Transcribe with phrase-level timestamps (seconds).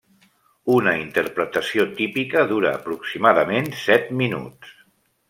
[0.75, 4.73] Una interpretació típica dura aproximadament set minuts.